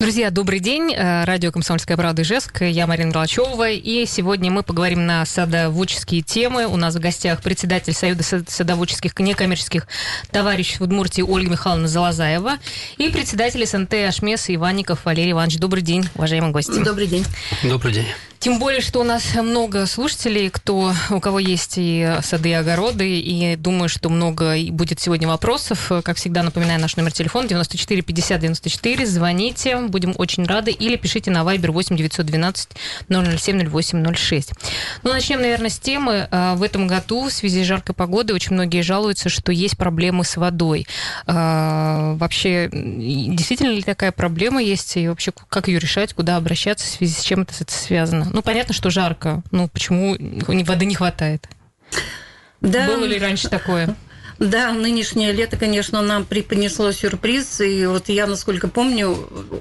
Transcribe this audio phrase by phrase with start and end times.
[0.00, 0.94] Друзья, добрый день.
[0.94, 2.62] Э, радио «Комсомольская правда» Ижевск.
[2.62, 3.68] Я Марина Голачева.
[3.68, 6.66] И сегодня мы поговорим на садоводческие темы.
[6.66, 9.86] У нас в гостях председатель Союза садоводческих некоммерческих
[10.30, 12.56] товарищей в Удмуртии Ольга Михайловна Залазаева
[12.96, 15.58] и председатель СНТ «Ашмес» Иванников Валерий Иванович.
[15.58, 16.82] Добрый день, уважаемые гости.
[16.82, 17.26] Добрый день.
[17.62, 18.06] Добрый день.
[18.40, 23.20] Тем более, что у нас много слушателей, кто, у кого есть и сады, и огороды,
[23.20, 25.92] и думаю, что много будет сегодня вопросов.
[26.02, 29.06] Как всегда, напоминаю, наш номер телефона 94 50 94.
[29.06, 30.70] Звоните, будем очень рады.
[30.70, 32.70] Или пишите на Viber 8 912
[33.10, 34.52] 007 08 06.
[35.02, 36.26] Ну, начнем, наверное, с темы.
[36.30, 40.24] А, в этом году в связи с жаркой погодой очень многие жалуются, что есть проблемы
[40.24, 40.86] с водой.
[41.26, 44.96] А, вообще, действительно ли такая проблема есть?
[44.96, 48.29] И вообще, как ее решать, куда обращаться, в связи с чем это связано?
[48.32, 49.42] Ну, понятно, что жарко.
[49.50, 50.16] Ну, почему
[50.64, 51.48] воды не хватает?
[52.60, 52.86] Да.
[52.86, 53.96] Было ли раньше такое?
[54.40, 57.60] Да, нынешнее лето, конечно, нам преподнесло сюрприз.
[57.60, 59.10] И вот я, насколько помню,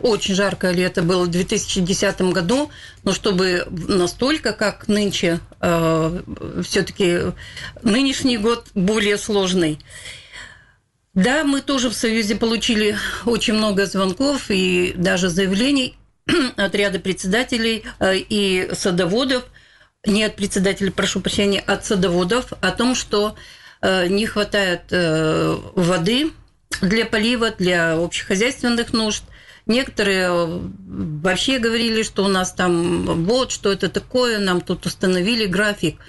[0.01, 2.71] очень жаркое лето было в 2010 году.
[3.03, 6.21] Но чтобы настолько, как нынче, э,
[6.63, 7.33] все-таки
[7.83, 9.79] нынешний год более сложный.
[11.13, 12.95] Да, мы тоже в Союзе получили
[13.25, 15.98] очень много звонков и даже заявлений
[16.57, 19.45] от ряда председателей э, и садоводов,
[20.05, 23.35] не от председателей, прошу прощения, от садоводов о том, что
[23.81, 26.31] э, не хватает э, воды
[26.81, 29.23] для полива, для общехозяйственных нужд.
[29.65, 30.31] Некоторые
[30.87, 35.99] вообще говорили, что у нас там вот, что это такое, нам тут установили график.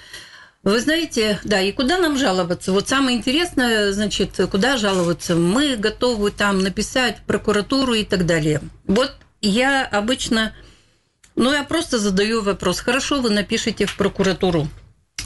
[0.63, 2.71] Вы знаете, да, и куда нам жаловаться?
[2.71, 5.35] Вот самое интересное, значит, куда жаловаться?
[5.35, 8.61] Мы готовы там написать в прокуратуру и так далее.
[8.85, 9.11] Вот
[9.41, 10.53] я обычно,
[11.35, 12.79] ну, я просто задаю вопрос.
[12.79, 14.67] Хорошо, вы напишите в прокуратуру.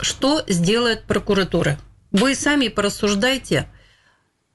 [0.02, 1.78] Что сделает прокуратура?
[2.12, 3.68] Вы сами порассуждайте.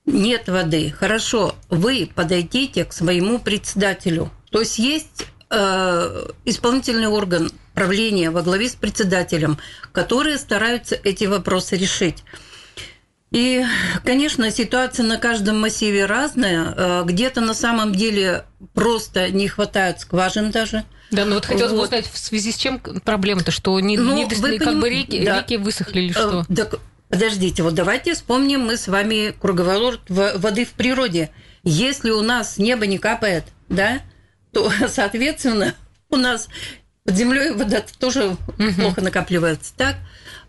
[0.06, 0.90] Нет воды.
[0.90, 4.30] Хорошо, вы подойдите к своему председателю.
[4.50, 9.58] То есть есть э, исполнительный орган правления во главе с председателем,
[9.92, 12.24] которые стараются эти вопросы решить.
[13.30, 13.64] И,
[14.04, 16.74] конечно, ситуация на каждом массиве разная.
[16.76, 20.84] Э, где-то на самом деле просто не хватает скважин даже.
[21.12, 21.78] Да, ну вот хотелось вот.
[21.78, 24.80] бы узнать, в связи с чем проблема-то, что не, ну, не вы как поним...
[24.80, 25.40] бы реки, да.
[25.40, 26.44] реки высохли или что?
[26.48, 31.30] Э, так, подождите, вот давайте вспомним мы с вами круговорот воды в природе.
[31.62, 34.00] Если у нас небо не капает, да,
[34.52, 35.74] то, соответственно,
[36.08, 36.48] у нас
[37.04, 38.72] под землей вода тоже угу.
[38.76, 39.72] плохо накапливается.
[39.76, 39.96] Так?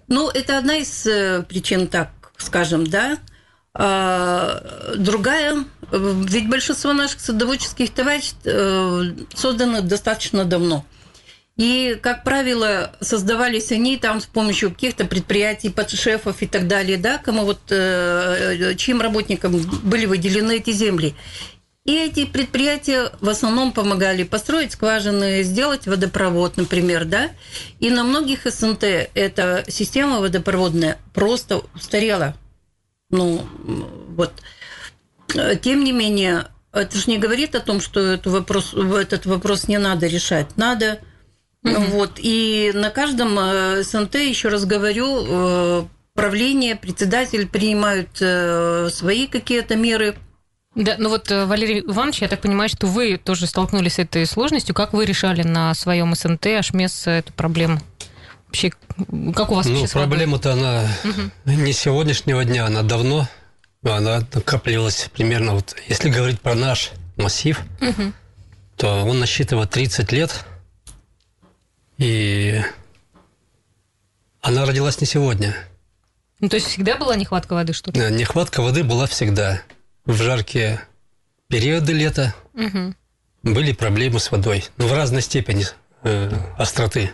[0.08, 2.10] Ну, это одна из э, причин так
[2.42, 3.18] скажем, да.
[3.74, 10.86] А, другая, ведь большинство наших садоводческих товариществ э, созданы достаточно давно.
[11.58, 17.18] И, как правило, создавались они там с помощью каких-то предприятий, подшефов и так далее, да,
[17.18, 21.14] кому вот, э, чьим работникам были выделены эти земли.
[21.84, 27.32] И эти предприятия в основном помогали построить скважины, сделать водопровод, например, да.
[27.80, 32.36] И на многих СНТ эта система водопроводная просто устарела.
[33.10, 33.44] Ну,
[34.16, 34.32] вот.
[35.62, 39.80] Тем не менее, это же не говорит о том, что этот вопрос, этот вопрос не
[39.80, 40.56] надо решать.
[40.58, 41.00] Надо.
[41.66, 41.86] Mm-hmm.
[41.90, 42.12] Вот.
[42.18, 49.76] И на каждом э, СНТ, еще раз говорю, э, правление, председатель принимают э, свои какие-то
[49.76, 50.16] меры–
[50.74, 54.26] да, ну вот, э, Валерий Иванович, я так понимаю, что вы тоже столкнулись с этой
[54.26, 54.74] сложностью.
[54.74, 57.82] Как вы решали на своем СНТ Ашмес эту проблему?
[58.48, 58.72] Вообще,
[59.36, 61.32] как у вас Ну, проблема-то она угу.
[61.46, 63.28] не сегодняшнего дня, она давно,
[63.84, 68.14] она накапливалась примерно, вот если говорить про наш массив, угу.
[68.78, 70.46] то он насчитывает 30 лет,
[71.98, 72.62] и
[74.42, 75.54] она родилась не сегодня.
[76.40, 78.00] Ну, то есть всегда была нехватка воды, что ли?
[78.16, 79.62] Нехватка воды была всегда
[80.06, 80.82] в жаркие
[81.48, 82.94] периоды лета угу.
[83.44, 85.66] были проблемы с водой, но в разной степени
[86.04, 87.12] э, остроты.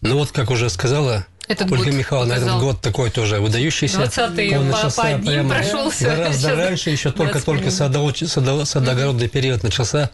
[0.00, 2.58] Ну вот, как уже сказала этот Ольга Михайловна, показал.
[2.58, 4.02] этот год такой тоже выдающийся.
[4.02, 6.04] 20-й он начался по одним прошелся.
[6.04, 10.10] Гораздо раньше, еще только-только садо, садо, садогородный период начался,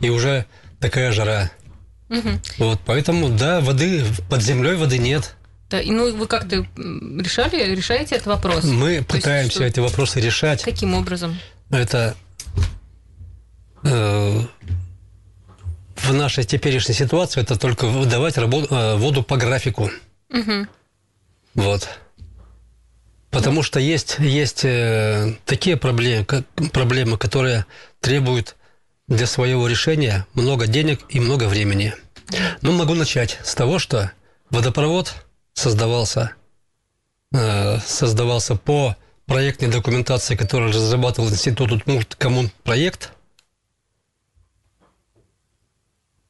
[0.00, 0.46] и уже
[0.80, 1.50] такая жара.
[2.08, 2.28] Угу.
[2.58, 5.34] Вот, поэтому, да, воды, под землей воды нет.
[5.68, 8.64] Да, и ну вы как-то решали, решаете этот вопрос?
[8.64, 10.62] Мы То пытаемся есть, эти вопросы решать.
[10.62, 11.36] Каким образом?
[11.70, 12.14] Это
[13.82, 14.40] э,
[15.96, 19.90] в нашей теперешней ситуации это только выдавать работу, э, воду по графику.
[20.30, 20.66] Угу.
[21.54, 21.88] Вот.
[23.30, 27.66] Потому что есть, есть э, такие проблемы, как, проблемы, которые
[28.00, 28.54] требуют
[29.08, 31.94] для своего решения много денег и много времени.
[32.62, 34.12] Ну, могу начать с того, что
[34.50, 35.14] водопровод
[35.56, 36.34] создавался,
[37.32, 38.94] э, создавался по
[39.24, 42.16] проектной документации, которую разрабатывал Институт Удмурт
[42.62, 43.12] проект.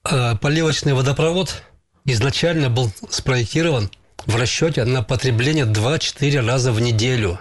[0.08, 1.62] Э, поливочный водопровод
[2.05, 3.90] изначально был спроектирован
[4.25, 7.38] в расчете на потребление 2-4 раза в неделю.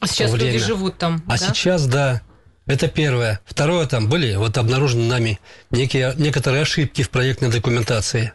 [0.00, 0.52] А сейчас время.
[0.52, 1.22] люди живут там.
[1.26, 1.36] А да?
[1.36, 2.22] сейчас, да.
[2.66, 3.40] Это первое.
[3.44, 5.38] Второе, там были вот обнаружены нами
[5.70, 8.32] некие, некоторые ошибки в проектной документации.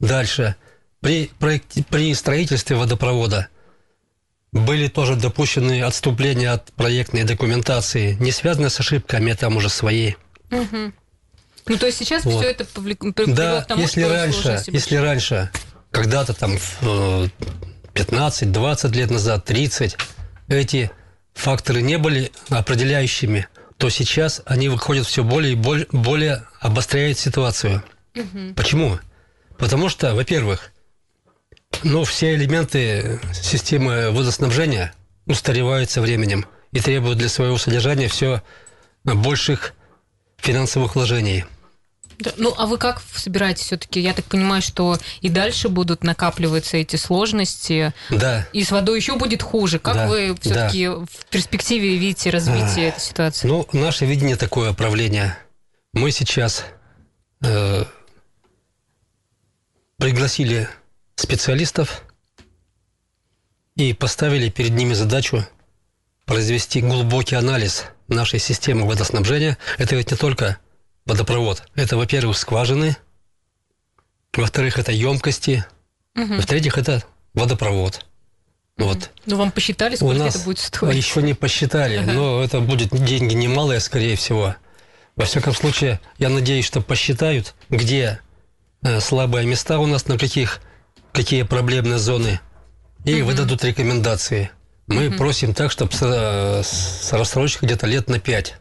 [0.00, 0.56] Дальше.
[1.00, 3.48] При, проекте, при строительстве водопровода
[4.52, 10.14] были тоже допущены отступления от проектной документации, не связанные с ошибками, а там уже свои.
[10.50, 10.92] Угу.
[11.66, 12.40] Ну, то есть сейчас вот.
[12.40, 15.50] все это приводит да, к тому, если что раньше, если раньше,
[15.90, 16.56] когда-то там
[17.94, 19.96] 15-20 э, лет назад, 30,
[20.48, 20.90] эти
[21.34, 27.82] факторы не были определяющими, то сейчас они выходят все более и более, более обостряют ситуацию.
[28.14, 28.54] Угу.
[28.56, 28.98] Почему?
[29.56, 30.72] Потому что, во-первых,
[31.82, 34.92] ну, все элементы системы водоснабжения
[35.26, 38.42] устаревают со временем и требуют для своего содержания все
[39.04, 39.74] больших
[40.38, 41.44] финансовых вложений.
[42.18, 43.98] Да, ну, а вы как собираетесь все-таки?
[43.98, 47.94] Я так понимаю, что и дальше будут накапливаться эти сложности.
[48.10, 48.46] Да.
[48.52, 49.78] И с водой еще будет хуже.
[49.78, 50.96] Как да, вы все-таки да.
[50.96, 53.48] в перспективе видите развитие а, этой ситуации?
[53.48, 55.38] Ну, наше видение такое правление.
[55.94, 56.66] Мы сейчас
[57.42, 57.84] э,
[59.96, 60.68] пригласили
[61.20, 62.02] специалистов
[63.76, 65.46] и поставили перед ними задачу
[66.26, 69.58] произвести глубокий анализ нашей системы водоснабжения.
[69.78, 70.58] Это ведь не только
[71.06, 71.62] водопровод.
[71.74, 72.96] Это, во-первых, скважины,
[74.32, 75.64] во-вторых, это емкости,
[76.16, 76.34] угу.
[76.40, 77.02] в-третьих, это
[77.34, 78.04] водопровод.
[78.78, 78.88] Угу.
[78.88, 79.10] Вот.
[79.26, 80.96] Ну, вам посчитали, сколько У нас это будет стоить?
[80.96, 82.12] Еще не посчитали, ага.
[82.12, 84.54] но это будет деньги немалые, скорее всего.
[85.16, 88.20] Во всяком случае, я надеюсь, что посчитают, где
[88.82, 90.60] э, слабые места у нас, на каких,
[91.12, 92.40] какие проблемные зоны,
[93.04, 93.30] и угу.
[93.30, 94.50] выдадут рекомендации.
[94.86, 95.16] Мы угу.
[95.16, 98.56] просим так, чтобы с, э, с рассрочкой где-то лет на пять.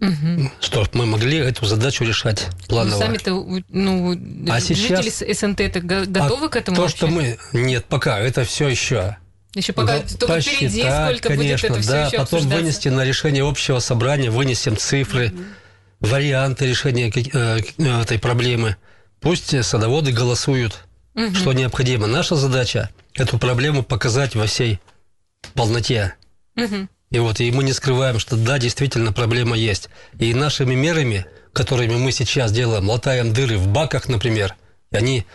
[0.00, 0.50] Угу.
[0.60, 2.94] Что мы могли эту задачу решать планово.
[2.94, 4.12] Ну, сами-то, ну,
[4.48, 5.38] а жители сейчас...
[5.38, 6.76] СНТ это готовы а к этому?
[6.76, 6.96] То, вообще?
[6.96, 7.38] что мы...
[7.52, 9.16] Нет, пока, это все еще.
[9.54, 13.04] Еще пока да, только посчитать, впереди, сколько конечно, будет это да, все потом вынести на
[13.04, 15.42] решение общего собрания, вынесем цифры, угу.
[16.00, 17.58] варианты решения э,
[18.00, 18.76] этой проблемы.
[19.20, 21.34] Пусть садоводы голосуют, угу.
[21.34, 22.06] что необходимо.
[22.06, 24.80] Наша задача эту проблему показать во всей
[25.54, 26.14] полноте.
[26.56, 26.88] Угу.
[27.10, 29.88] И вот и мы не скрываем, что да, действительно проблема есть.
[30.18, 34.54] И нашими мерами, которыми мы сейчас делаем, латаем дыры в баках, например,
[34.90, 35.26] они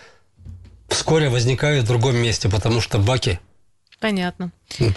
[0.87, 3.39] вскоре возникают в другом месте, потому что баки
[3.99, 4.51] Понятно.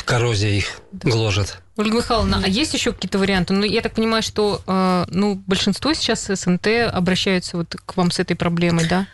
[0.04, 1.10] Коррозия их да.
[1.10, 1.62] гложет.
[1.76, 3.54] Ольга Михайловна, а есть еще какие-то варианты?
[3.54, 8.18] Ну, я так понимаю, что э, ну, большинство сейчас СНТ обращаются вот к вам с
[8.18, 9.06] этой проблемой, да?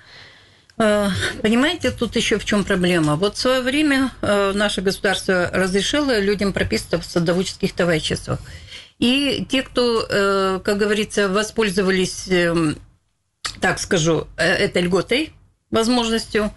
[0.79, 1.09] Э,
[1.43, 3.17] понимаете, тут еще в чем проблема?
[3.17, 8.41] Вот в свое время э, наше государство разрешило людям прописываться в садоводческих товариществах.
[8.99, 12.79] И те, кто, э, как говорится, воспользовались, эм,
[13.61, 15.33] так скажу, этой льготой,
[15.71, 16.53] возможностью,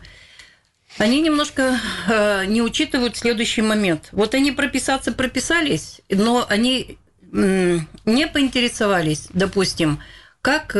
[0.98, 1.80] они немножко
[2.48, 4.10] не учитывают следующий момент.
[4.12, 6.98] Вот они прописаться прописались, но они
[7.32, 10.02] не поинтересовались, допустим,
[10.42, 10.76] как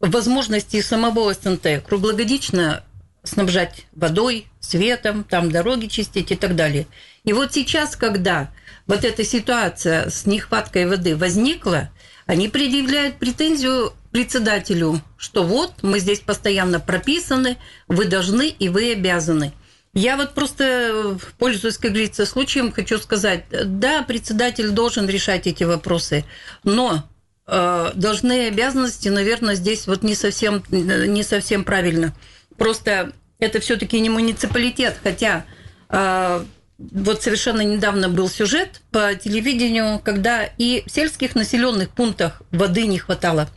[0.00, 2.84] возможности самого СНТ круглогодично
[3.24, 6.86] снабжать водой, светом, там дороги чистить и так далее.
[7.24, 8.50] И вот сейчас, когда
[8.86, 11.90] вот эта ситуация с нехваткой воды возникла,
[12.26, 17.58] они предъявляют претензию председателю, что вот мы здесь постоянно прописаны,
[17.88, 19.52] вы должны и вы обязаны.
[19.94, 26.24] Я вот просто, пользуясь, как говорится, случаем, хочу сказать, да, председатель должен решать эти вопросы,
[26.62, 27.04] но
[27.48, 32.14] должны обязанности, наверное, здесь вот не совсем, не совсем правильно.
[32.58, 35.46] Просто это все-таки не муниципалитет, хотя
[35.88, 36.44] э,
[36.78, 42.98] вот совершенно недавно был сюжет по телевидению, когда и в сельских населенных пунктах воды не
[42.98, 43.48] хватало.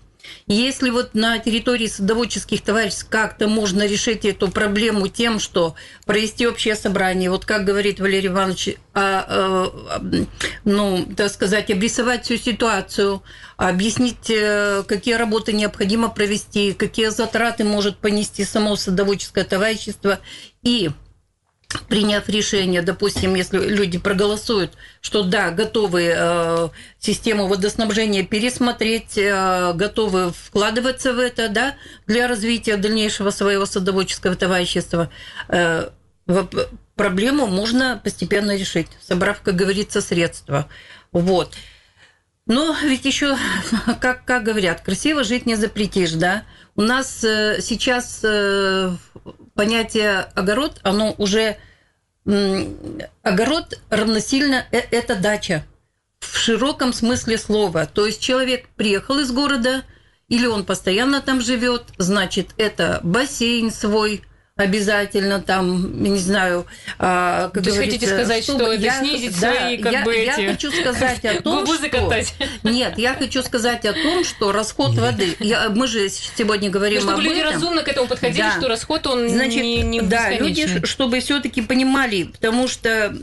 [0.48, 5.76] Если вот на территории садоводческих товариществ как-то можно решить эту проблему тем, что
[6.06, 10.02] провести общее собрание, вот как говорит Валерий Иванович, а, а,
[10.66, 13.24] ну, так сказать, обрисовать всю ситуацию,
[13.58, 20.20] объяснить, э, какие работы необходимо провести, какие затраты может понести само садоводческое товарищество
[20.64, 20.90] и
[21.88, 30.32] приняв решение, допустим, если люди проголосуют, что да, готовы э, систему водоснабжения пересмотреть, э, готовы
[30.32, 31.76] вкладываться в это, да,
[32.08, 35.10] для развития дальнейшего своего садоводческого товарищества,
[35.50, 35.90] э,
[36.96, 40.68] проблему можно постепенно решить, собрав, как говорится, средства.
[41.12, 41.56] Вот.
[42.48, 43.38] Но ведь еще,
[44.02, 46.44] как, как говорят, красиво жить не запретишь, да?
[46.82, 48.90] У нас э, сейчас э,
[49.54, 51.58] понятие огород, оно уже
[53.22, 55.64] огород равносильно э, это дача
[56.20, 57.86] в широком смысле слова.
[57.86, 59.84] То есть человек приехал из города,
[60.28, 64.24] или он постоянно там живет, значит, это бассейн свой,
[64.58, 66.66] обязательно там, не знаю,
[67.00, 70.34] а, как То хотите сказать, что это я, снизить да, свои, как я, бы, я
[70.34, 70.52] эти...
[70.52, 71.78] хочу сказать о том, что...
[71.78, 72.34] закатать.
[72.64, 75.36] Нет, я хочу сказать о том, что расход воды...
[75.40, 77.54] Я, мы же сегодня говорим ну, чтобы об люди этом.
[77.54, 78.52] разумно к этому подходили, да.
[78.58, 83.14] что расход, он Значит, не, не Да, люди, чтобы все таки понимали, потому что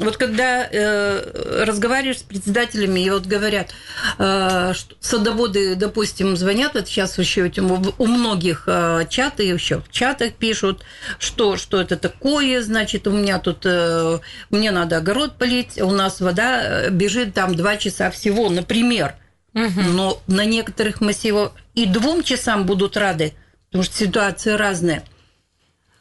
[0.00, 3.70] вот когда э, разговариваешь с председателями, и вот говорят,
[4.18, 7.50] э, что садоводы, допустим, звонят, вот сейчас еще
[7.98, 10.82] у многих э, чаты, еще в чатах пишут, пишут,
[11.18, 14.18] что, что это такое, значит, у меня тут, э,
[14.50, 19.14] мне надо огород полить, у нас вода э, бежит там два часа всего, например.
[19.54, 19.80] Угу.
[19.94, 23.34] Но на некоторых массивах и двум часам будут рады,
[23.66, 25.02] потому что ситуации разные.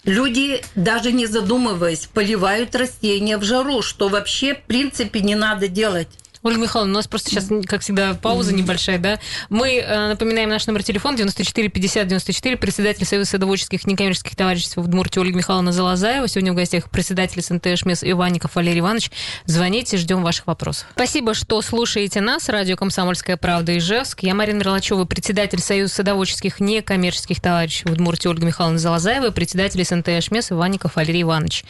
[0.05, 6.09] Люди, даже не задумываясь, поливают растения в жару, что вообще, в принципе, не надо делать.
[6.45, 9.17] Ольга Михайловна, у нас просто сейчас, как всегда, пауза небольшая, да?
[9.49, 14.81] Мы э, напоминаем наш номер телефона 94 50 94, председатель Союза садоводческих некоммерческих товариществ в
[14.81, 16.27] Удмуртии Ольга Михайловна Залазаева.
[16.27, 19.09] Сегодня в гостях председатель СНТ ШМЕС Иванников Валерий Иванович.
[19.45, 20.85] Звоните, ждем ваших вопросов.
[20.91, 22.47] Спасибо, что слушаете нас.
[22.47, 24.21] Радио «Комсомольская правда» Ижевск.
[24.21, 30.23] Я Марина Мерлачева, председатель Союза садоводческих некоммерческих товариществ в Удмуртии Ольга Михайловна Залазаева, председатель СНТ
[30.23, 31.65] ШМЕС Иванников Валерий Иванович.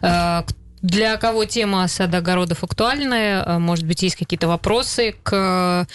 [0.00, 0.44] Э,
[0.84, 5.88] для кого тема садогородов актуальная, э, может быть, есть какие-то вопросы к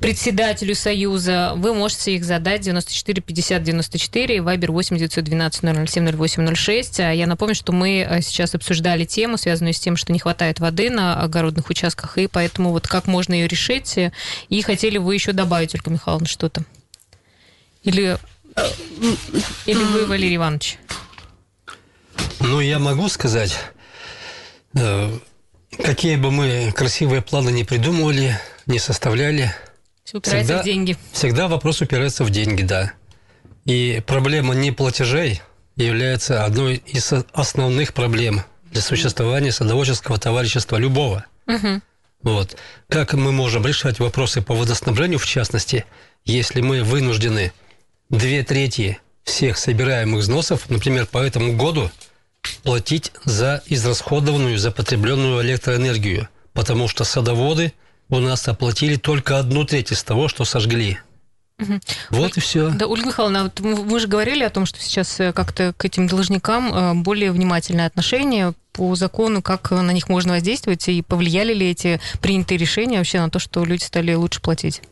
[0.00, 6.98] председателю Союза, вы можете их задать 94 50 94, Вайбер 8 912 007 08 06.
[6.98, 10.90] Я напомню, что мы э, сейчас обсуждали тему, связанную с тем, что не хватает воды
[10.90, 13.98] на огородных участках, и поэтому вот как можно ее решить,
[14.50, 16.64] и хотели вы еще добавить, Ольга Михайловна, что-то?
[17.82, 18.18] Или,
[19.64, 20.76] или вы, Валерий Иванович?
[22.40, 23.56] Ну, я могу сказать,
[25.82, 29.54] Какие бы мы красивые планы не придумывали, не составляли,
[30.04, 30.96] Все упирается всегда, в деньги.
[31.12, 32.92] Всегда вопрос упирается в деньги, да.
[33.64, 35.42] И проблема неплатежей
[35.76, 41.24] является одной из основных проблем для существования садоводческого товарищества любого.
[41.46, 41.80] Угу.
[42.22, 42.56] Вот.
[42.88, 45.84] Как мы можем решать вопросы по водоснабжению, в частности,
[46.24, 47.52] если мы вынуждены
[48.10, 51.90] две трети всех собираемых взносов, например, по этому году–
[52.62, 57.72] платить за израсходованную, за потребленную электроэнергию, потому что садоводы
[58.08, 60.98] у нас оплатили только одну треть из того, что сожгли.
[61.60, 61.80] Угу.
[62.10, 62.32] Вот Оль...
[62.36, 62.70] и все.
[62.70, 66.08] Да, Ольга Михайловна, вот вы же говорили о том, что сейчас э, как-то к этим
[66.08, 71.70] должникам э, более внимательное отношение по закону, как на них можно воздействовать, и повлияли ли
[71.70, 74.82] эти принятые решения вообще на то, что люди стали лучше платить?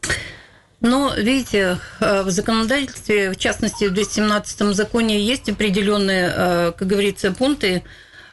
[0.82, 7.30] Но, видите, э, в законодательстве, в частности, в 217 законе есть определенные, э, как говорится,
[7.30, 7.84] пункты,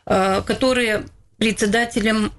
[0.08, 1.06] э, которые
[1.38, 2.34] председателям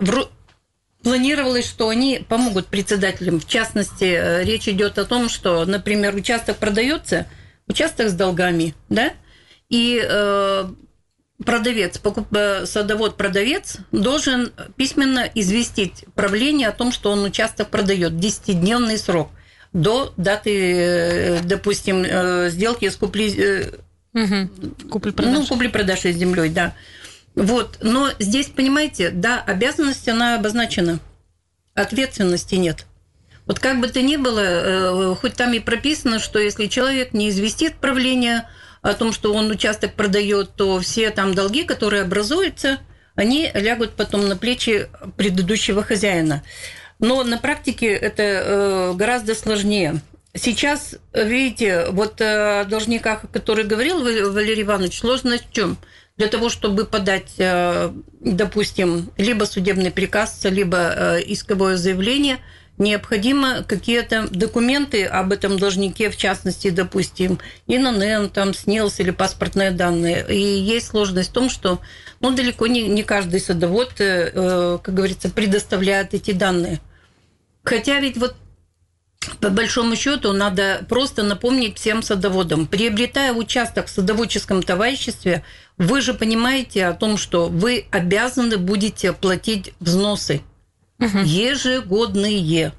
[1.04, 3.38] планировалось, что они помогут председателям.
[3.38, 7.26] В частности, речь идет о том, что, например, участок продается,
[7.68, 9.12] участок с долгами, да,
[9.70, 10.06] и
[11.42, 12.26] продавец, покуп...
[12.64, 18.12] садовод-продавец должен письменно известить правление о том, что он участок продает.
[18.12, 19.30] 10-дневный срок
[19.72, 23.70] до даты, э, допустим, э, сделки с купли...
[24.12, 24.88] Угу.
[24.90, 25.34] Купли-продаж.
[25.34, 26.74] Ну, купли-продажи с землей, да.
[27.36, 27.78] Вот.
[27.80, 30.98] Но здесь, понимаете, да, обязанность, она обозначена.
[31.74, 32.86] Ответственности нет.
[33.46, 37.74] Вот как бы то ни было, хоть там и прописано, что если человек не известит
[37.74, 38.48] правление
[38.82, 42.78] о том, что он участок продает, то все там долги, которые образуются,
[43.14, 46.42] они лягут потом на плечи предыдущего хозяина.
[47.00, 50.02] Но на практике это э, гораздо сложнее.
[50.34, 55.78] Сейчас, видите, вот о должниках, о которых говорил Валерий Иванович, сложность в чем?
[56.18, 57.90] Для того, чтобы подать, э,
[58.20, 62.38] допустим, либо судебный приказ, либо э, исковое заявление,
[62.76, 70.26] необходимо какие-то документы об этом должнике, в частности, допустим, ИНН, там, СНИЛС или паспортные данные.
[70.28, 71.80] И есть сложность в том, что
[72.20, 76.80] ну, далеко не, не каждый садовод, как говорится, предоставляет эти данные.
[77.62, 78.36] Хотя ведь вот
[79.40, 85.44] по большому счету надо просто напомнить всем садоводам, приобретая участок в садоводческом товариществе,
[85.76, 90.40] вы же понимаете о том, что вы обязаны будете платить взносы
[90.98, 91.18] угу.
[91.18, 92.72] ежегодные.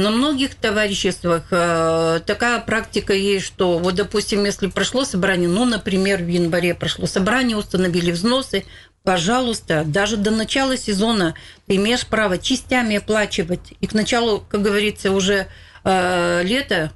[0.00, 6.22] На многих товариществах э, такая практика есть, что вот, допустим, если прошло собрание, ну, например,
[6.22, 8.64] в январе прошло собрание, установили взносы,
[9.02, 11.34] пожалуйста, даже до начала сезона
[11.66, 13.74] ты имеешь право частями оплачивать.
[13.80, 15.46] И к началу, как говорится, уже
[15.84, 16.92] э, лето,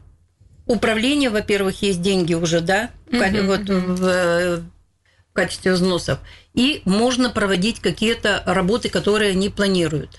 [0.67, 3.47] управление, во-первых, есть деньги уже, да, mm-hmm.
[3.47, 6.19] вот в, в качестве взносов.
[6.55, 10.11] И можно проводить какие-то работы, которые они планируют.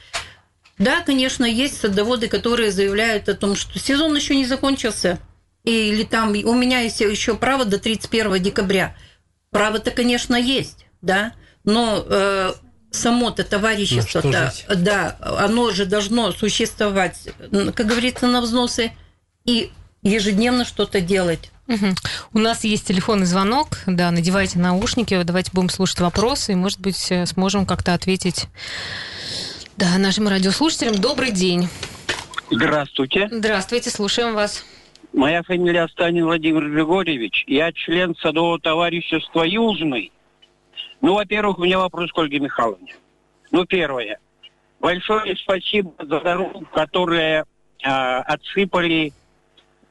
[0.77, 5.19] Да, конечно, есть садоводы, которые заявляют о том, что сезон еще не закончился,
[5.63, 8.95] или там у меня есть еще право до 31 декабря.
[9.51, 12.53] Право-то, конечно, есть, да, но э,
[12.91, 18.91] само-то товарищество, ну, да, да, оно же должно существовать, как говорится, на взносы
[19.45, 21.51] и ежедневно что-то делать.
[21.67, 21.95] Угу.
[22.33, 27.11] У нас есть телефонный звонок, да, надевайте наушники, давайте будем слушать вопросы, и, может быть,
[27.11, 28.47] э, сможем как-то ответить
[29.77, 30.95] да, нашим радиослушателям.
[30.95, 31.67] Добрый день.
[32.49, 33.27] Здравствуйте.
[33.31, 34.65] Здравствуйте, слушаем вас.
[35.13, 37.43] Моя фамилия Станин Владимир Григорьевич.
[37.47, 40.11] Я член садового товарищества «Южный».
[41.01, 42.95] Ну, во-первых, у меня вопрос к Ольге Михайловне.
[43.51, 44.19] Ну, первое.
[44.79, 47.45] Большое спасибо за дорогу, которые
[47.83, 49.13] э, отсыпали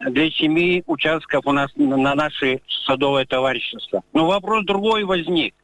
[0.01, 4.03] для семи участков у нас на наше садовое товарищество.
[4.13, 5.55] Но вопрос другой возник.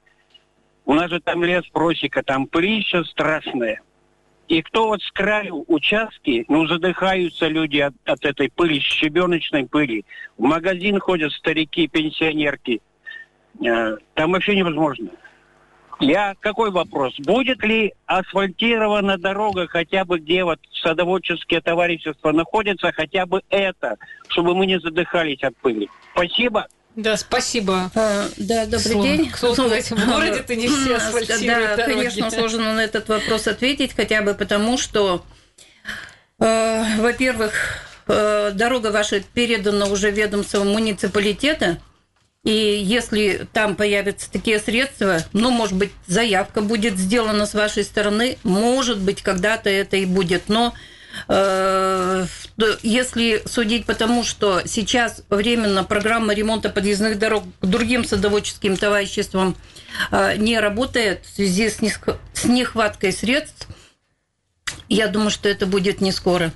[0.84, 3.80] У нас же там лес просека, там прища страшная.
[4.50, 10.04] И кто вот с краю участки, ну, задыхаются люди от, от этой пыли, щебеночной пыли.
[10.36, 12.82] В магазин ходят старики, пенсионерки.
[13.64, 15.08] Э, там вообще невозможно.
[16.00, 17.14] Я какой вопрос?
[17.20, 23.98] Будет ли асфальтирована дорога хотя бы где вот садоводческие товарищества находятся, хотя бы это,
[24.30, 25.88] чтобы мы не задыхались от пыли?
[26.12, 26.66] Спасибо.
[27.00, 27.90] Да, спасибо.
[27.94, 29.30] А, да, добрый Слов, день.
[29.30, 31.94] Кто сказать, в городе-то не все асфальтируют Да, дороги.
[31.94, 35.24] конечно, сложно на этот вопрос ответить, хотя бы потому, что,
[36.38, 37.52] э, во-первых,
[38.06, 41.78] э, дорога ваша передана уже ведомству муниципалитета,
[42.44, 48.36] и если там появятся такие средства, ну, может быть, заявка будет сделана с вашей стороны,
[48.44, 50.74] может быть, когда-то это и будет, но
[52.82, 59.56] если судить по тому, что сейчас временно программа ремонта подъездных дорог другим садоводческим товариществам
[60.10, 63.68] э, не работает в связи с нехваткой средств,
[64.88, 66.52] я думаю, что это будет не скоро,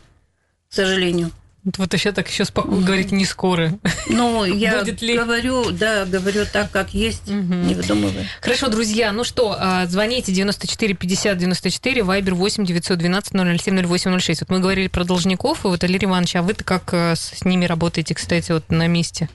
[0.69, 1.31] к сожалению.
[1.65, 3.73] Вот еще так еще спокойно говорить не скоро.
[4.09, 5.17] Ну, я Будет ли...
[5.17, 7.55] говорю, да, говорю так, как есть, угу.
[7.55, 8.29] не выдумывай.
[8.43, 14.41] Хорошо, друзья, ну что, а, звоните 94 50 94, вайбер 8 912 007 0806.
[14.43, 17.65] Вот мы говорили про должников, и вот, Алирий Иванович, а вы-то как э, с ними
[17.65, 19.31] работаете, кстати, вот на месте?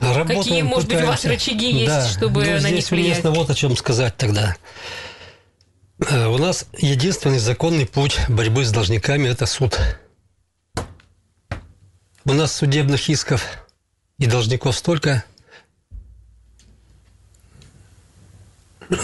[0.00, 0.94] Работаем, Какие, может пытаемся.
[0.94, 2.08] быть, у вас рычаги есть, да.
[2.08, 3.18] чтобы ну, на них влиять?
[3.18, 4.56] Здесь вот о чем сказать тогда.
[6.08, 9.78] Э, у нас единственный законный путь борьбы с должниками– это суд.
[12.28, 13.42] У нас судебных исков
[14.18, 15.24] и должников столько.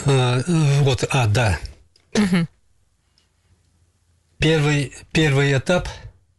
[0.05, 0.43] А,
[0.83, 1.59] вот, а, да.
[2.13, 2.47] Угу.
[4.37, 5.89] Первый, первый этап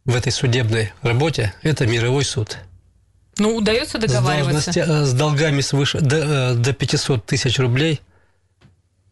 [0.05, 2.59] в этой судебной работе– это мировой суд.
[3.39, 4.71] Ну, удается договариваться?
[4.71, 7.99] С, с долгами свыше до, до 500 тысяч рублей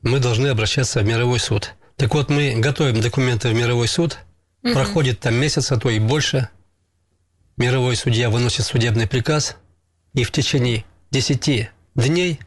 [0.04, 1.74] мы должны обращаться в мировой суд.
[1.96, 4.20] Так вот, мы готовим документы в мировой суд,
[4.62, 4.74] угу.
[4.74, 6.50] проходит там месяц, а то и больше–
[7.58, 9.58] мировой судья выносит судебный приказ,
[10.13, 12.39] и в течение 10 дней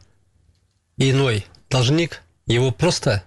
[0.97, 3.23] иной должник его просто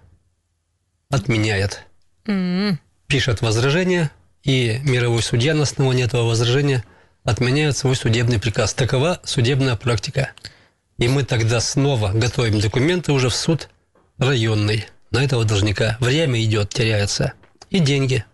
[1.10, 1.86] отменяет.
[2.26, 2.76] Mm-hmm.
[3.06, 4.10] Пишет возражение,
[4.42, 6.84] и мировой судья на основании этого возражения
[7.24, 8.74] отменяет свой судебный приказ.
[8.74, 10.30] Такова судебная практика.
[10.98, 13.68] И мы тогда снова готовим документы уже в суд
[14.18, 15.96] районный на этого должника.
[16.00, 17.32] Время идет, теряется.
[17.70, 18.24] И деньги–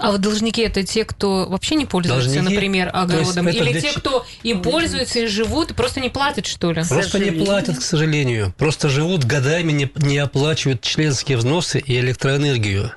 [0.00, 3.80] а вот должники это те, кто вообще не пользуются, должники, например, огородом, или для...
[3.80, 6.82] те, кто и пользуются, и живут, и просто не платят, что ли?
[6.88, 8.54] Просто не платят, к сожалению.
[8.56, 12.92] Просто живут годами, не, не оплачивают членские взносы и электроэнергию.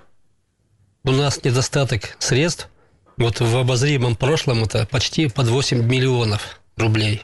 [1.03, 2.67] У нас недостаток средств.
[3.17, 7.23] Вот в обозримом прошлом это почти под 8 миллионов рублей.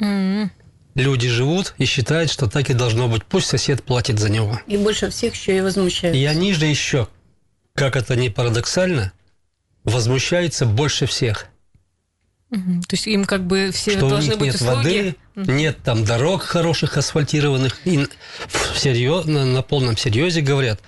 [0.00, 0.50] Mm-hmm.
[0.94, 3.24] Люди живут и считают, что так и должно быть.
[3.24, 4.60] Пусть сосед платит за него.
[4.66, 6.18] И больше всех еще и возмущаются.
[6.20, 7.08] И они же еще
[7.78, 9.12] как это ни парадоксально,
[9.84, 11.46] возмущается больше всех.
[12.50, 12.82] Угу.
[12.88, 14.76] То есть им как бы все что должны у них быть нет услуги?
[14.76, 15.52] воды, угу.
[15.52, 17.86] нет там дорог хороших асфальтированных.
[17.86, 18.06] И
[18.74, 20.80] всерьез, на, на полном серьезе говорят,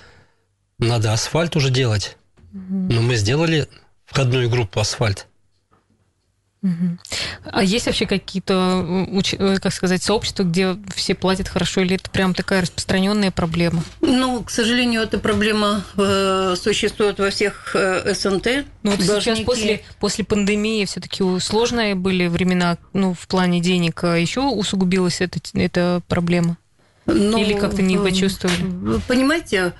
[0.78, 2.16] надо асфальт уже делать.
[2.52, 2.92] Угу.
[2.92, 3.68] Но мы сделали
[4.06, 5.26] входную группу асфальт.
[7.44, 12.34] А есть вообще какие-то, э, как сказать, сообщества, где все платят хорошо, или это прям
[12.34, 13.82] такая распространенная проблема?
[14.02, 18.66] Ну, к сожалению, эта проблема э, существует во всех э, СНТ.
[18.82, 19.20] Ну, вот Должники...
[19.20, 25.22] сейчас после, после пандемии все-таки сложные были времена, ну, в плане денег, а еще усугубилась
[25.22, 26.58] эта, эта проблема?
[27.06, 29.00] Ну, или как-то не почувствовали?
[29.08, 29.72] Понимаете,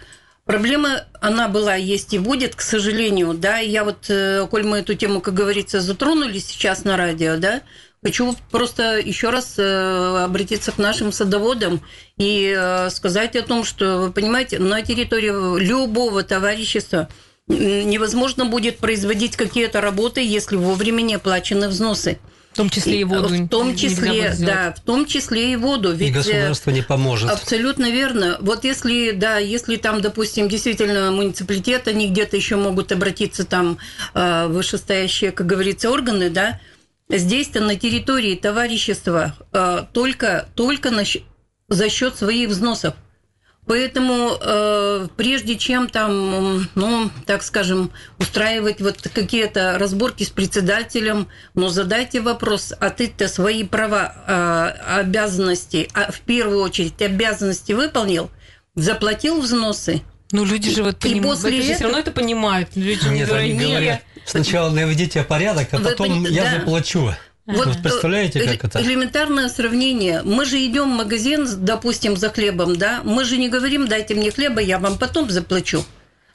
[0.51, 3.59] Проблема, она была, есть и будет, к сожалению, да.
[3.59, 7.63] Я вот, э, коль мы эту тему, как говорится, затронули сейчас на радио, да,
[8.03, 11.81] хочу просто еще раз э, обратиться к нашим садоводам
[12.19, 17.09] и э, сказать о том, что, вы понимаете, на территории любого товарищества
[17.47, 22.19] невозможно будет производить какие-то работы, если вовремя не оплачены взносы.
[22.53, 23.29] В том числе и воду.
[23.29, 25.93] В том числе, да, в том числе и воду.
[25.93, 27.31] Ведь и государство не поможет.
[27.31, 28.39] Абсолютно верно.
[28.41, 33.79] Вот если, да, если там, допустим, действительно муниципалитет, они где-то еще могут обратиться там
[34.15, 36.61] э, вышестоящие, как говорится, органы, да,
[37.09, 41.05] здесь-то на территории товарищества э, только, только на,
[41.69, 42.95] за счет своих взносов.
[43.71, 51.69] Поэтому э, прежде чем там, ну, так скажем, устраивать вот какие-то разборки с председателем, ну,
[51.69, 58.33] задайте вопрос, а ты-то свои права, э, обязанности, а в первую очередь обязанности выполнил,
[58.75, 60.03] заплатил взносы,
[60.33, 61.75] ну, люди же вот понимают, после этого...
[61.75, 62.71] все равно это понимают.
[62.75, 66.59] Люди Нет, не они говорят, сначала наведите порядок, а потом Вы, я да.
[66.59, 67.15] заплачу.
[67.47, 68.83] Вот, вот представляете, как это?
[68.83, 70.23] Элементарное сравнение.
[70.23, 73.01] Мы же идем в магазин, допустим, за хлебом, да?
[73.05, 75.85] Мы же не говорим, дайте мне хлеба, я вам потом заплачу.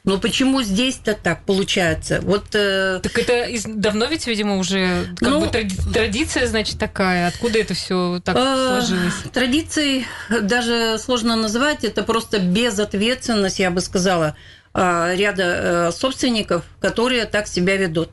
[0.06, 2.20] Но почему здесь-то так получается?
[2.22, 3.00] Вот, э...
[3.02, 7.28] Так это давно ведь, видимо, уже как ну, бы тради традиция, значит, такая.
[7.28, 9.16] Откуда это все так э, сложилось?
[9.34, 11.84] Традицией даже сложно назвать.
[11.84, 14.36] Это просто безответственность, я бы сказала,
[14.76, 18.12] э, ряда э, собственников, которые так себя ведут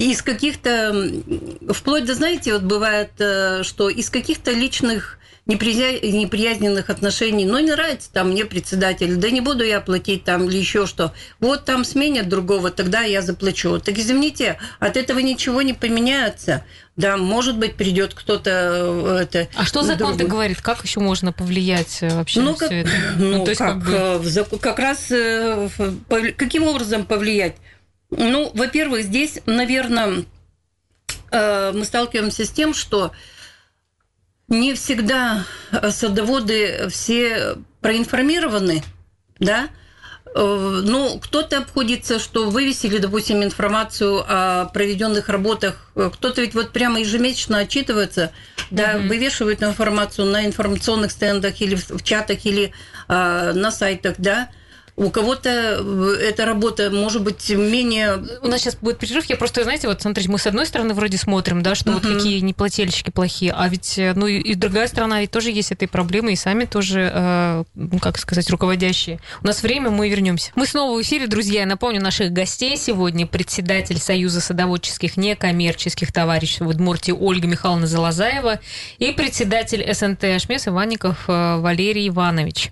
[0.00, 1.12] из каких-то,
[1.70, 8.10] вплоть до, знаете, вот бывает, э, что из каких-то личных неприязненных отношений, но не нравится
[8.12, 11.12] там мне председатель, да не буду я платить там или еще что.
[11.40, 13.78] Вот там сменят другого, тогда я заплачу.
[13.78, 16.64] Так извините, от этого ничего не поменяется.
[16.96, 19.48] Да, может быть, придет кто-то э, это.
[19.54, 20.62] А что закон-то говорит?
[20.62, 22.90] Как еще можно повлиять э, вообще ну, на как, все это?
[23.18, 24.58] Ну, ну то есть как, как, бы...
[24.58, 25.12] как раз
[26.36, 27.56] каким образом повлиять?
[28.10, 30.24] Ну, во-первых, здесь, наверное,
[31.30, 33.12] э, мы сталкиваемся с тем, что
[34.48, 35.44] не всегда
[35.90, 38.82] садоводы все проинформированы,
[39.38, 39.68] да,
[40.34, 45.92] э, ну, кто-то обходится, что вывесили, допустим, информацию о проведенных работах.
[45.94, 48.32] Кто-то ведь вот прямо ежемесячно отчитывается,
[48.72, 52.72] да, вывешивают информацию на информационных стендах или в чатах, или
[53.08, 54.50] э, на сайтах, да.
[55.00, 58.22] У кого-то э, эта работа может быть менее...
[58.42, 59.24] У нас сейчас будет перерыв.
[59.30, 61.94] Я просто, знаете, вот смотрите, мы с одной стороны вроде смотрим, да, что uh-huh.
[61.94, 65.88] вот какие неплательщики плохие, а ведь, э, ну и другая сторона ведь тоже есть этой
[65.88, 69.20] проблемы, и сами тоже, э, ну, как сказать, руководящие.
[69.42, 70.52] У нас время, мы вернемся.
[70.54, 71.60] Мы снова в эфире, друзья.
[71.60, 73.26] Я напомню наших гостей сегодня.
[73.26, 78.60] Председатель Союза садоводческих некоммерческих товарищей в Удмуртии Ольга Михайловна Залазаева
[78.98, 82.70] и председатель СНТ Ашмес Иванников Валерий Иванович.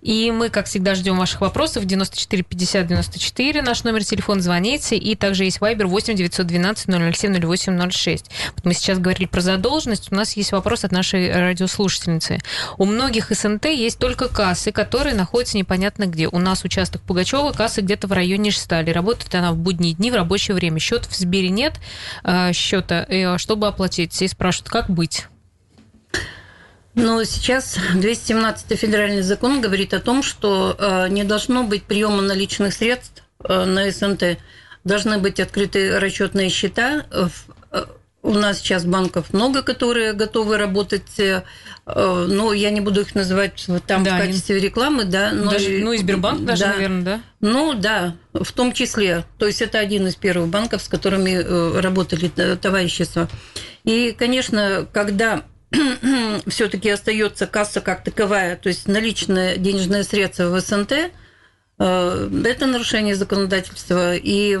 [0.00, 4.96] И мы, как всегда, ждем ваших вопросов вопросов 94 50 94, наш номер телефона, звоните,
[4.96, 8.30] и также есть Вайбер 8 912 007 08 06.
[8.54, 12.38] Вот мы сейчас говорили про задолженность, у нас есть вопрос от нашей радиослушательницы.
[12.78, 16.28] У многих СНТ есть только кассы, которые находятся непонятно где.
[16.28, 18.92] У нас участок Пугачева, касса где-то в районе Штали.
[18.92, 20.78] Работает она в будние дни в рабочее время.
[20.78, 21.74] Счет в Сбере нет,
[22.22, 24.22] э, счета, э, чтобы оплатить.
[24.22, 25.26] И спрашивают, как быть?
[26.96, 32.72] Но сейчас 217 федеральный закон говорит о том, что э, не должно быть приема наличных
[32.72, 34.38] средств э, на СНТ.
[34.82, 37.04] Должны быть открыты расчетные счета.
[37.10, 37.28] Э,
[38.22, 41.20] у нас сейчас банков много, которые готовы работать,
[41.86, 45.30] но я не буду их называть там да, в качестве рекламы, да.
[45.30, 46.72] Но даже, ну и Сбербанк даже, да.
[46.72, 47.20] наверное, да?
[47.40, 49.24] Ну да, в том числе.
[49.38, 53.28] То есть это один из первых банков, с которыми работали товарищества.
[53.84, 55.44] И, конечно, когда
[56.46, 60.92] все-таки остается касса как таковая, то есть наличные денежные средства в СНТ,
[61.78, 64.14] э, это нарушение законодательства.
[64.14, 64.58] И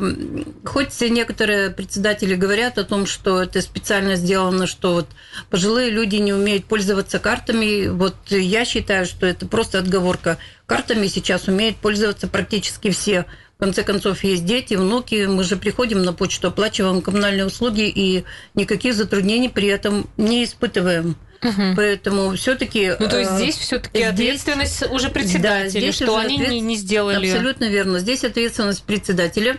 [0.64, 5.08] хоть некоторые председатели говорят о том, что это специально сделано, что вот
[5.50, 10.38] пожилые люди не умеют пользоваться картами, вот я считаю, что это просто отговорка.
[10.66, 15.26] Картами сейчас умеют пользоваться практически все в конце концов, есть дети, внуки.
[15.26, 21.16] Мы же приходим на почту, оплачиваем коммунальные услуги и никаких затруднений при этом не испытываем.
[21.42, 21.74] Угу.
[21.74, 22.92] Поэтому все-таки.
[22.98, 26.50] Ну, то есть э, здесь все-таки ответственность уже председателя, да, здесь что уже они ответ...
[26.50, 27.28] не, не сделали.
[27.28, 27.98] Абсолютно верно.
[27.98, 29.56] Здесь ответственность председателя.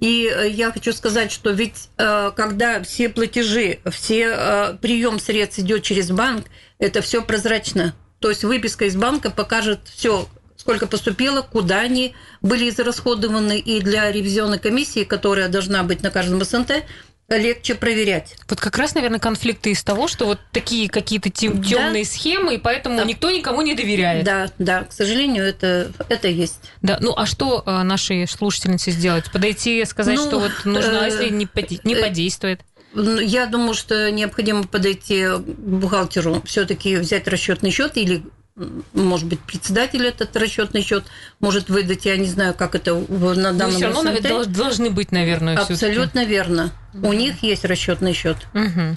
[0.00, 5.82] И э, я хочу сказать, что ведь э, когда все платежи, все прием средств идет
[5.82, 6.46] через банк,
[6.78, 7.94] это все прозрачно.
[8.20, 14.10] То есть выписка из банка покажет все, сколько поступило, куда они были израсходованы, и для
[14.10, 16.84] ревизионной комиссии, которая должна быть на каждом СНТ,
[17.28, 18.36] легче проверять.
[18.48, 22.10] Вот как раз, наверное, конфликты из того, что вот такие какие-то темные да.
[22.10, 23.04] схемы, и поэтому да.
[23.04, 24.24] никто никому не доверяет.
[24.24, 26.60] Да, да, к сожалению, это, это есть.
[26.82, 29.30] Да, ну а что э, нашей слушательнице сделать?
[29.32, 31.48] Подойти, сказать, ну, что вот нужно, а если не,
[31.84, 32.60] не э, подействует?
[32.92, 38.22] Ну, я думаю, что необходимо подойти к бухгалтеру, все-таки взять расчетный счет или
[38.92, 41.04] может быть, председатель этот расчетный счет
[41.40, 42.04] может выдать.
[42.04, 46.72] Я не знаю, как это на данном Но все равно должны быть, наверное, Абсолютно верно.
[47.02, 48.36] У них есть расчетный счет.
[48.54, 48.96] Угу.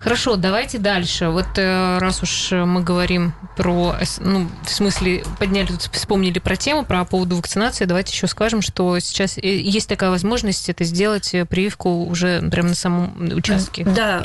[0.00, 1.28] Хорошо, давайте дальше.
[1.28, 7.04] Вот э, раз уж мы говорим про, ну, в смысле, подняли, вспомнили про тему, про
[7.04, 12.06] поводу вакцинации, давайте еще скажем, что сейчас э, есть такая возможность это сделать э, прививку
[12.06, 13.84] уже прямо на самом участке.
[13.84, 14.22] Да,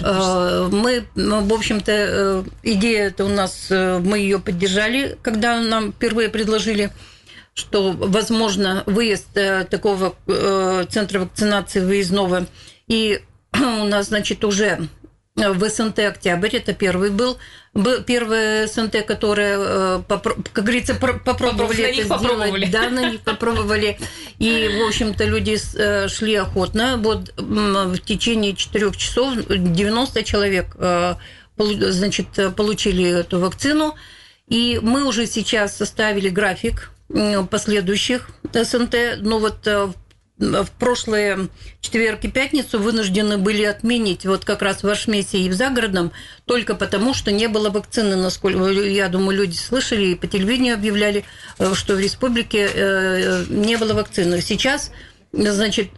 [0.71, 6.91] мы, в общем-то, идея это у нас, мы ее поддержали, когда нам впервые предложили
[7.55, 10.15] что возможно выезд такого
[10.89, 12.47] центра вакцинации выездного
[12.89, 13.21] и
[13.53, 14.89] у нас, значит, уже
[15.35, 17.37] в СНТ «Октябрь», это первый был,
[18.05, 22.09] первый СНТ, который, э, как говорится, попробовали это сделать.
[22.09, 22.65] Попробовали.
[22.65, 23.97] Да, на них попробовали.
[24.39, 26.97] И, в общем-то, люди э, шли охотно.
[26.97, 31.15] Вот в течение четырех часов 90 человек э,
[31.57, 33.95] значит, получили эту вакцину.
[34.47, 36.91] И мы уже сейчас составили график
[37.49, 39.19] последующих СНТ.
[39.19, 39.93] Но вот в
[40.39, 41.49] в прошлые
[41.81, 46.13] четверг и пятницу вынуждены были отменить вот как раз в Ашмете и в Загородном
[46.45, 51.25] только потому, что не было вакцины, насколько, я думаю, люди слышали и по телевидению объявляли,
[51.57, 54.41] э, что в республике э, не было вакцины.
[54.41, 54.91] Сейчас,
[55.33, 55.89] значит,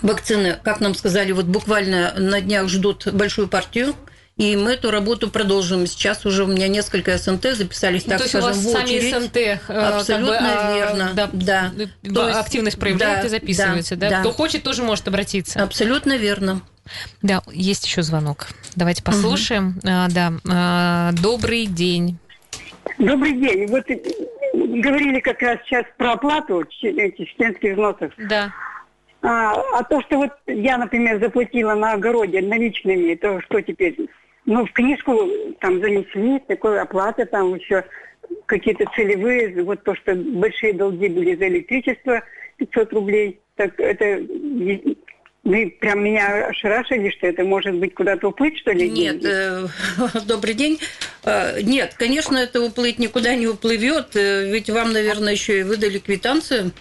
[0.00, 3.96] вакцины, как нам сказали, вот буквально на днях ждут большую партию
[4.40, 5.86] и мы эту работу продолжим.
[5.86, 8.84] Сейчас уже у меня несколько СНТ записались, ну, так то скажем, есть у вас в
[8.84, 9.10] очередь.
[9.10, 11.10] сами СНТ э, Абсолютно как бы, а, верно.
[11.14, 11.72] Да, да.
[12.02, 14.20] То есть, активность проявляет да, и записывается, да, да?
[14.20, 15.62] Кто хочет, тоже может обратиться.
[15.62, 16.62] Абсолютно верно.
[17.20, 18.46] Да, есть еще звонок.
[18.76, 19.76] Давайте послушаем.
[19.76, 19.80] Угу.
[19.84, 22.16] А, да, а, добрый день.
[22.96, 23.66] Добрый день.
[23.66, 23.84] Вот
[24.54, 28.10] говорили как раз сейчас про оплату членских взносов.
[28.16, 28.54] Да.
[29.20, 34.08] А, а то, что вот я, например, заплатила на огороде наличными, то что теперь?
[34.46, 35.28] Ну, в книжку
[35.60, 37.84] там занесли, такой оплата там еще
[38.46, 42.22] какие-то целевые, вот то, что большие долги были за электричество,
[42.56, 44.22] 500 рублей, так это
[45.42, 48.90] вы прям меня ошарашили, что это может быть куда-то уплыть, что ли?
[48.90, 49.66] Нет, э,
[50.26, 50.78] добрый день.
[51.24, 55.98] Э, нет, конечно, это уплыть никуда не уплывет, э, ведь вам, наверное, еще и выдали
[55.98, 56.72] квитанцию.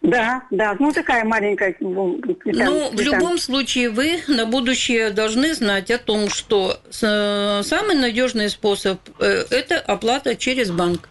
[0.00, 1.74] Да, да, ну такая маленькая.
[1.80, 7.96] Ну, ну в любом случае вы на будущее должны знать о том, что э, самый
[7.96, 11.08] надежный способ э, это оплата через банк,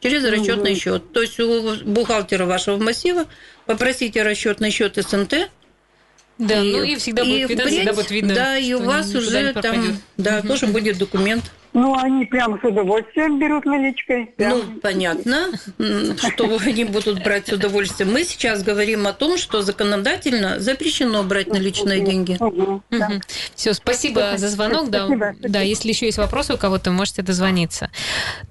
[0.00, 0.80] через расчетный угу.
[0.80, 1.12] счет.
[1.12, 3.26] То есть у бухгалтера вашего массива
[3.66, 5.50] попросите расчетный счет СНТ.
[6.38, 8.34] Да, и, ну и всегда будет, и квитанция, всегда будет видно.
[8.34, 10.48] Да, и у вас уже там, да, угу.
[10.48, 11.44] тоже будет документ.
[11.72, 14.26] Ну, они прям с удовольствием берут наличкой.
[14.36, 14.58] Прям.
[14.58, 15.48] Ну, понятно,
[16.16, 18.12] что они будут брать с удовольствием.
[18.12, 22.36] Мы сейчас говорим о том, что законодательно запрещено брать наличные деньги.
[22.40, 23.10] Угу, да.
[23.54, 24.90] Все, спасибо за звонок.
[24.90, 27.90] Да, спасибо, да, если еще есть вопросы у кого-то, можете дозвониться.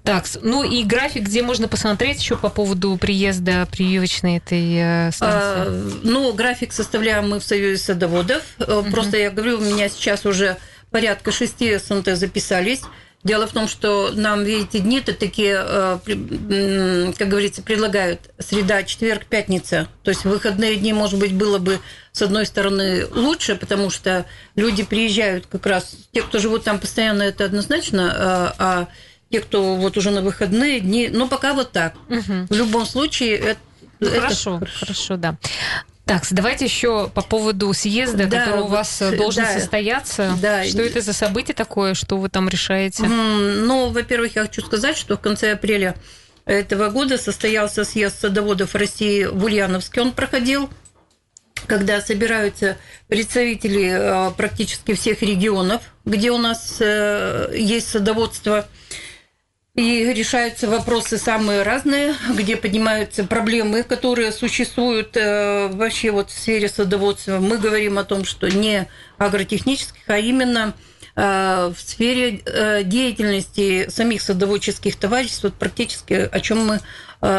[0.04, 5.48] Так, ну и график, где можно посмотреть еще по поводу приезда прививочной этой э, станции?
[5.48, 8.44] А, ну, график составляем мы в Союзе садоводов.
[8.60, 8.92] Угу.
[8.92, 10.58] Просто я говорю, у меня сейчас уже
[10.92, 12.82] порядка шести СНТ записались.
[13.24, 19.88] Дело в том, что нам, видите, дни-то такие, э, как говорится, предлагают среда, четверг, пятница.
[20.04, 21.80] То есть выходные дни, может быть, было бы
[22.12, 24.26] с одной стороны лучше, потому что
[24.56, 28.88] люди приезжают как раз, те, кто живут там постоянно, это однозначно, а, а
[29.30, 31.96] те, кто вот уже на выходные дни, ну пока вот так.
[32.10, 32.48] Угу.
[32.50, 33.60] В любом случае это
[34.00, 34.72] ну, хорошо, это...
[34.72, 35.38] хорошо, да.
[36.08, 40.36] Так, давайте еще по поводу съезда, да, который у вас вот, должен да, состояться.
[40.42, 40.64] Да.
[40.64, 43.04] Что это за событие такое, что вы там решаете?
[43.04, 45.96] Ну, во-первых, я хочу сказать, что в конце апреля
[46.46, 50.02] этого года состоялся съезд садоводов России в Ульяновске.
[50.02, 50.70] Он проходил
[51.66, 58.68] когда собираются представители э, практически всех регионов, где у нас э, есть садоводство.
[59.78, 66.68] И решаются вопросы самые разные, где поднимаются проблемы, которые существуют э, вообще вот в сфере
[66.68, 67.38] садоводства.
[67.38, 68.88] Мы говорим о том, что не
[69.20, 70.74] агротехнических, а именно
[71.16, 72.42] в сфере
[72.84, 76.80] деятельности самих садоводческих товариществ, вот практически о чем мы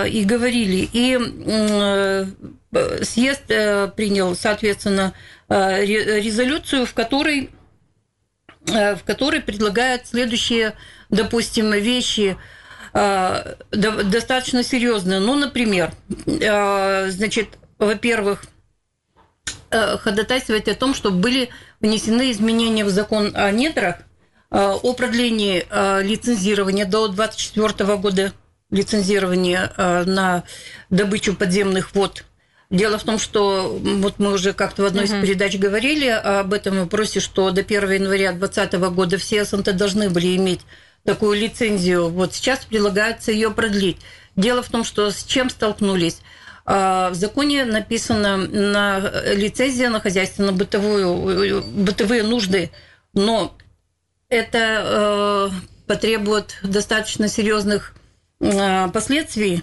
[0.09, 0.89] и говорили.
[0.93, 1.17] И
[3.05, 5.13] съезд принял, соответственно,
[5.49, 7.51] резолюцию, в которой
[8.67, 10.75] в которой предлагают следующие,
[11.11, 12.37] допустим, вещи
[13.71, 15.21] достаточно серьезные.
[15.21, 15.93] Ну, например,
[16.27, 18.45] значит, во-первых,
[19.71, 23.97] Э, ходатайствовать о том, чтобы были внесены изменения в закон о недрах
[24.51, 28.33] э, о продлении э, лицензирования до 2024 года
[28.71, 30.45] лицензирования на
[30.91, 32.25] добычу подземных вод.
[32.69, 36.81] Дело в том, что вот мы уже как-то в одной из передач говорили об этом
[36.81, 40.61] вопросе, что до 1 января 2020 года все СНТ должны были иметь
[41.09, 42.11] такую лицензию.
[42.11, 43.97] Вот сейчас предлагается ее продлить.
[44.37, 46.21] Дело в том, что с чем столкнулись?
[46.67, 48.99] А, в законе написано на
[49.33, 52.71] лицензия на хозяйственно-бытовую бытовые нужды,
[53.15, 53.57] но
[54.29, 55.49] это э,
[55.87, 57.95] потребует достаточно серьезных
[58.41, 59.63] э, последствий.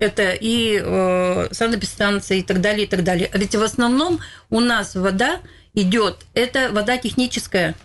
[0.00, 3.30] Это и э, санэпидстанции и так далее, и так далее.
[3.32, 4.18] А ведь в основном
[4.50, 5.38] у нас вода
[5.74, 7.76] идет, это вода техническая–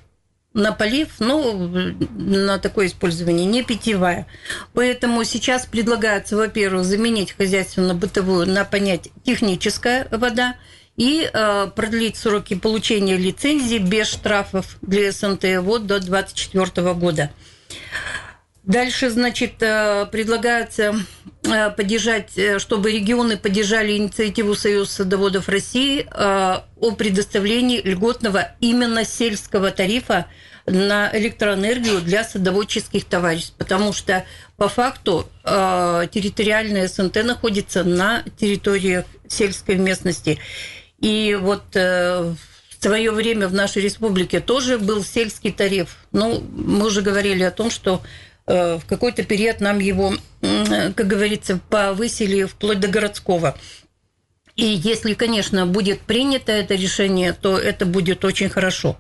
[0.54, 4.26] на полив, ну, на такое использование, не питьевая.
[4.74, 10.56] Поэтому сейчас предлагается, во-первых, заменить хозяйственно-бытовую на понятие техническая вода
[10.96, 17.32] и э, продлить сроки получения лицензии без штрафов для СНТ вот до 2024 года.
[18.68, 20.94] Дальше, значит, э, предлагается
[21.44, 29.72] э, поддержать, э, чтобы регионы поддержали инициативу Союза садоводов России о предоставлении льготного именно сельского
[29.72, 30.26] тарифа
[30.66, 34.26] на электроэнергию для садоводческих товариществ, потому что
[34.58, 40.40] по факту территориальная СНТ находится на территории сельской местности.
[41.00, 42.36] И вот в
[42.82, 45.96] свое время в нашей республике тоже был сельский тариф.
[46.12, 48.02] Ну, мы уже говорили о том, что
[48.48, 53.58] в какой-то период нам его, как говорится, повысили вплоть до городского.
[54.56, 58.98] И если, конечно, будет принято это решение, то это будет очень хорошо.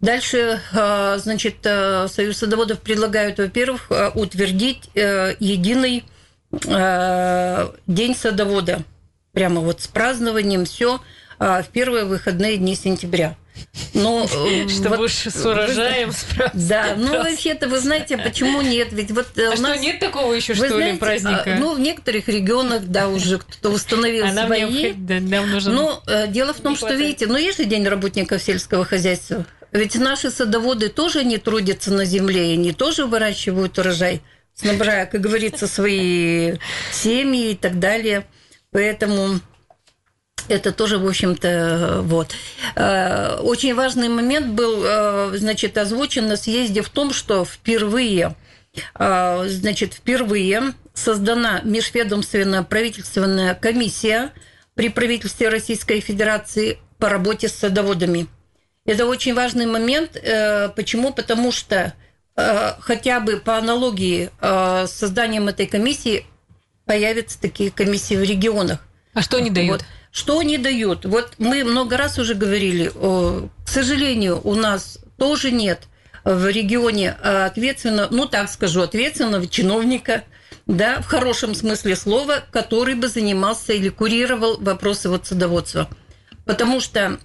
[0.00, 6.04] Дальше, а, значит, а, Союз садоводов предлагают, во-первых, утвердить э, единый
[6.50, 8.82] день садовода.
[9.32, 11.00] Прямо вот с празднованием все
[11.38, 13.36] в первые выходные дни сентября.
[13.94, 14.26] Ну,
[14.68, 16.68] что вот, с урожаем справиться.
[16.68, 18.88] Да, ну вообще-то, вы знаете, почему нет?
[18.92, 21.56] Ведь вот а у нас, что, нет такого еще, что знаете, ли, праздника?
[21.58, 24.92] Ну, в некоторых регионах, да, уже кто-то установил а свои.
[24.92, 25.74] Нам, нам нужен...
[25.74, 29.44] Но э, дело в том, что, видите, ну, есть же День работников сельского хозяйства.
[29.72, 34.22] Ведь наши садоводы тоже не трудятся на земле, и они тоже выращивают урожай,
[34.54, 36.54] снабжая, как говорится, свои
[36.90, 38.26] семьи и так далее.
[38.70, 39.40] Поэтому
[40.48, 42.34] это тоже, в общем-то, вот.
[42.76, 48.36] Э, очень важный момент был, э, значит, озвучен на съезде в том, что впервые,
[48.98, 54.32] э, значит, впервые создана межведомственная правительственная комиссия
[54.74, 58.26] при правительстве Российской Федерации по работе с садоводами–
[58.86, 60.12] это очень важный момент.
[60.74, 61.12] Почему?
[61.12, 61.92] Потому что
[62.34, 66.24] хотя бы по аналогии с созданием этой комиссии
[66.86, 68.80] появятся такие комиссии в регионах.
[69.12, 69.82] А что они дают?
[69.82, 69.84] Вот.
[70.18, 71.04] Что они дают?
[71.04, 75.84] Вот мы много раз уже говорили, к сожалению, у нас тоже нет
[76.24, 80.24] в регионе ответственного, ну так скажу, ответственного чиновника,
[80.66, 85.88] да, в хорошем смысле слова, который бы занимался или курировал вопросы вот садоводства.
[86.44, 87.20] Потому что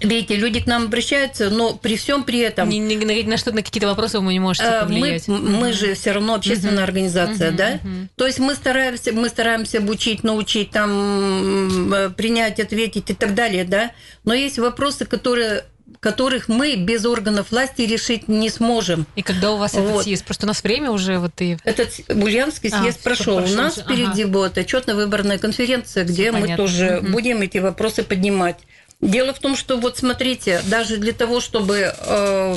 [0.00, 2.68] Видите, люди к нам обращаются, но при всем при этом...
[2.68, 5.28] Не, не, на, на что на какие-то вопросы вы не можете э, повлиять.
[5.28, 6.84] Мы, мы же все равно общественная uh-huh.
[6.84, 7.56] организация, uh-huh.
[7.56, 7.72] да?
[7.74, 8.08] Uh-huh.
[8.16, 13.64] То есть мы стараемся, мы стараемся обучить, научить, там, э, принять, ответить и так далее,
[13.64, 13.92] да?
[14.24, 15.64] Но есть вопросы, которые
[16.00, 19.06] которых мы без органов власти решить не сможем.
[19.14, 19.84] И когда у вас вот.
[19.84, 20.24] этот съезд?
[20.24, 21.56] Просто у нас время уже вот и...
[21.64, 23.36] Этот Бульянский а, съезд а, прошел.
[23.36, 23.84] У нас уже.
[23.84, 24.32] впереди ага.
[24.32, 26.50] будет отчетно-выборная конференция, где Понятно.
[26.50, 27.12] мы тоже угу.
[27.12, 28.58] будем эти вопросы поднимать.
[29.02, 32.56] Дело в том, что вот смотрите, даже для того, чтобы э,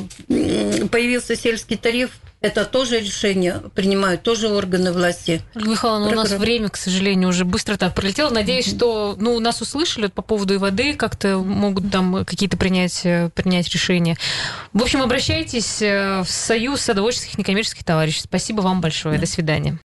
[0.92, 2.12] появился сельский тариф,
[2.46, 5.42] это тоже решение принимают тоже органы власти.
[5.56, 8.30] Ольга Михайловна, у нас время, к сожалению, уже быстро так пролетело.
[8.30, 13.32] Надеюсь, что ну, нас услышали по поводу и воды, как-то могут там какие-то принять, э,
[13.34, 14.16] принять решения.
[14.74, 18.28] В общем, обращайтесь э, в Союз садоводческих некоммерческих товариществ.
[18.30, 19.18] Спасибо вам большое.
[19.18, 19.74] До свидания.